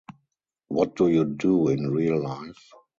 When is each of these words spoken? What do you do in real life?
What 0.69 0.95
do 0.95 1.09
you 1.09 1.25
do 1.25 1.67
in 1.67 1.91
real 1.91 2.23
life? 2.23 2.71